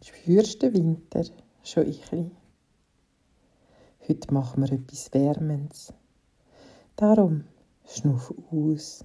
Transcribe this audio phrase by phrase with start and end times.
[0.00, 1.24] Spürst du den Winter
[1.64, 2.30] schon ein bisschen?
[4.08, 5.92] Heute machen wir etwas Wärmendes.
[6.94, 7.44] Darum
[7.84, 9.04] schnuff aus,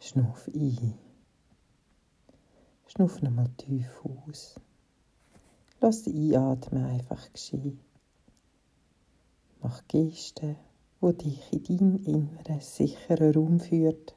[0.00, 0.94] schnuff ein.
[2.88, 4.56] Schnuff nochmal tief aus.
[5.80, 7.78] Lass die Einatmen einfach geschehen.
[9.62, 10.56] Mach Gesten,
[11.00, 14.16] wo dich in deinen inneren, sicheren Raum führt.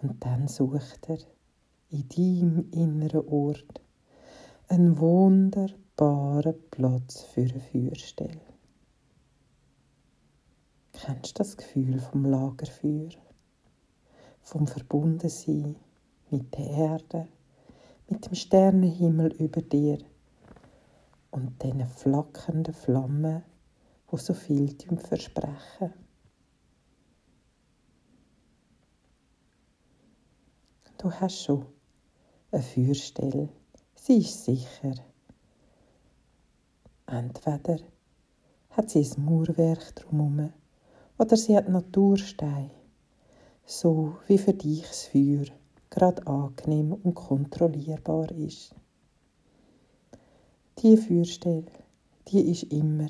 [0.00, 1.18] Und dann sucht er
[1.90, 3.80] in deinem inneren Ort
[4.68, 8.40] einen wunderbaren Platz für eine Feuerstelle.
[10.92, 13.10] Kennst du das Gefühl vom Lagerfeuer?
[14.42, 15.76] Vom Verbundensein
[16.30, 17.28] mit der Erde,
[18.08, 19.98] mit dem Sternenhimmel über dir
[21.30, 23.42] und den flackernden Flammen,
[24.08, 25.92] wo so viel versprechen.
[30.98, 31.64] Du hast schon
[32.50, 33.48] eine Feuerstelle,
[33.94, 34.94] sie ist sicher.
[37.06, 37.78] Entweder
[38.70, 40.52] hat sie ein Mauerwerk drumherum
[41.18, 42.70] oder sie hat Naturstein,
[43.66, 45.44] so wie für dich das Feuer
[45.90, 48.74] gerade angenehm und kontrollierbar ist.
[50.78, 51.66] Die Feuerstelle,
[52.28, 53.08] die ist immer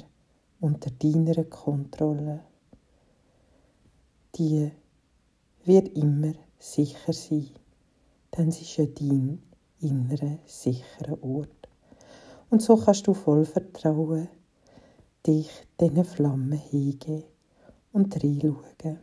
[0.60, 2.40] unter deiner Kontrolle.
[4.34, 4.70] Die
[5.64, 7.50] wird immer sicher sein,
[8.50, 9.42] sie ist ja dein
[9.80, 11.68] innerer, sicherer Ort.
[12.50, 14.28] Und so kannst du voll Vertrauen
[15.26, 15.50] dich
[15.80, 17.24] diesen Flammen hingeben
[17.92, 19.00] und reinschauen.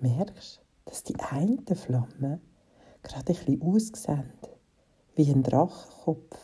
[0.00, 2.40] Merkst dass die einen Flammen
[3.02, 4.32] gerade ein bisschen aussehen
[5.16, 6.36] wie ein Drachenkopf.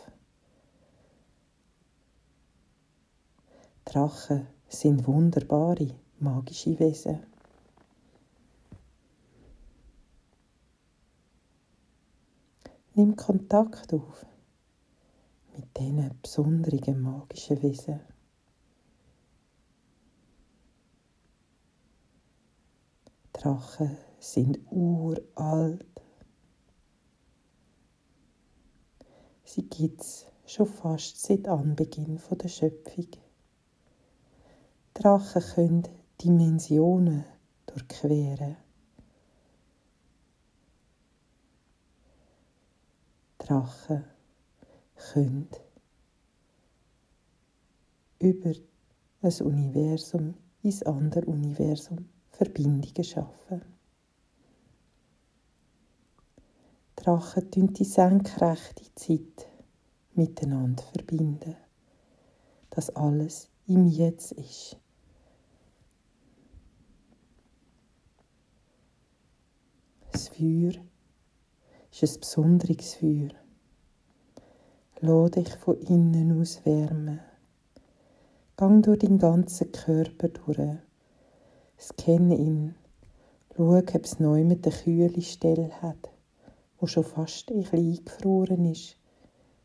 [3.84, 7.20] Drachen sind wunderbare, magische Wesen.
[13.00, 14.27] Nimm Kontakt auf
[15.56, 17.99] mit diesen besonderen magischen Wesen.
[23.33, 25.87] Drachen sind uralt.
[29.44, 33.09] Sie gibt es schon fast seit Anbeginn der Schöpfung.
[34.93, 35.88] Drachen können
[36.21, 37.25] Dimensionen
[37.65, 38.59] durchqueren.
[43.50, 44.05] Drachen
[44.94, 45.49] können
[48.21, 48.53] über
[49.22, 53.62] ein Universum ins andere Universum Verbindungen schaffen.
[56.94, 59.49] Drachen tun die senkrechte Zeit
[60.12, 61.56] miteinander verbinden.
[62.71, 64.77] Dass alles im Jetzt ist.
[70.12, 70.75] Das Feuer
[71.91, 73.39] ist ein besonderes Feuer.
[75.00, 77.21] Lass dich von innen aus wärmen.
[78.56, 80.78] Gang durch deinen ganzen Körper durch.
[81.78, 82.75] Scanne ihn.
[83.56, 86.11] Schau, ob es neu mit der kühle Stelle hat
[86.81, 88.97] wo schon fast ein bisschen eingefroren ist,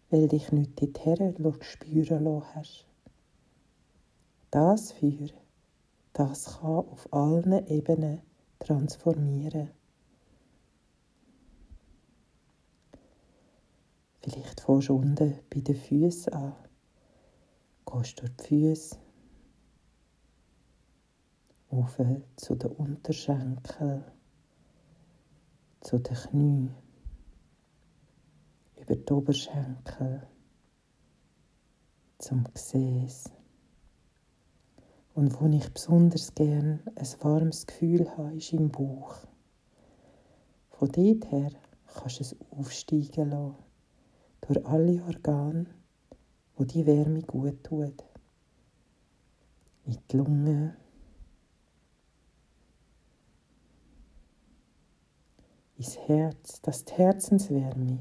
[0.09, 2.85] weil dich nicht dorthin spüren lassen hast.
[4.52, 5.29] Das Feuer,
[6.13, 8.22] das kann auf allen Ebenen
[8.59, 9.69] transformieren.
[14.25, 16.55] Vielleicht fängst du unten bei den Füßen an.
[17.85, 18.97] Gehst durch die Füße.
[21.69, 21.99] Auf
[22.35, 24.03] zu den Unterschenkeln,
[25.81, 26.75] zu den Knien
[28.81, 30.25] über die Oberschenkel
[32.17, 33.25] zum Gesäß.
[35.13, 39.17] Und wo ich besonders gern ein warmes Gefühl habe, ist im Bauch.
[40.71, 41.51] Von dort her
[41.93, 43.64] kannst du es aufsteigen lassen,
[44.47, 45.66] durch alle Organe,
[46.55, 48.03] wo die Wärme gut tut.
[49.85, 50.78] In die Lunge,
[55.78, 57.99] ins Herz, dass die Herzenswärme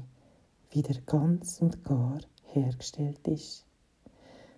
[0.71, 3.65] wieder ganz und gar hergestellt ist.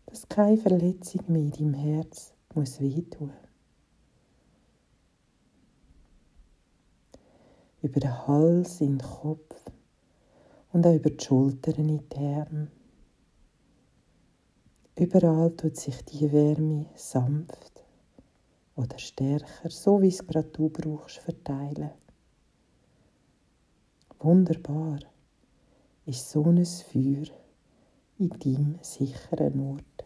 [0.05, 3.33] Dass keine Verletzung mehr in deinem Herz muss wehtun.
[7.81, 9.55] Über den Hals in den Kopf
[10.77, 12.67] und auch über die Schultern in die Arme.
[14.95, 17.83] Überall tut sich die Wärme sanft
[18.75, 21.89] oder stärker, so wie es gerade du brauchst, verteilen.
[24.19, 24.99] Wunderbar
[26.05, 27.25] ist so ein Feuer
[28.19, 30.05] in deinem sicheren Ort.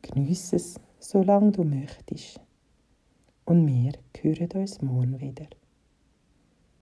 [0.00, 2.40] Geniesse es, solange du möchtest.
[3.44, 3.92] Und wir
[4.22, 5.48] hören uns morgen wieder.